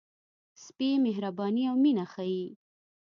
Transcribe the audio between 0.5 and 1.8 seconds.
سپي مهرباني او